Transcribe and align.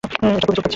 এটা 0.03 0.17
খুব 0.41 0.55
চুলকাচ্ছে। 0.57 0.69